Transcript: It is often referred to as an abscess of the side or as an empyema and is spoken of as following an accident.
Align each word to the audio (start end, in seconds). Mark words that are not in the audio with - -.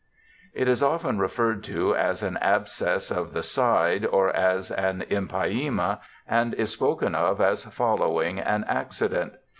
It 0.55 0.67
is 0.67 0.81
often 0.81 1.19
referred 1.19 1.63
to 1.65 1.95
as 1.95 2.23
an 2.23 2.37
abscess 2.37 3.11
of 3.11 3.33
the 3.33 3.43
side 3.43 4.03
or 4.03 4.35
as 4.35 4.71
an 4.71 5.03
empyema 5.11 5.99
and 6.27 6.55
is 6.55 6.71
spoken 6.71 7.13
of 7.13 7.39
as 7.39 7.65
following 7.65 8.39
an 8.39 8.63
accident. 8.67 9.33